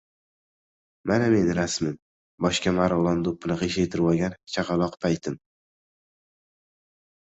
[1.11, 1.99] Mana meni rasmim,
[2.45, 5.37] boshga margʻilon doʻppini qiyshaytirvogan chaqaloq paytim.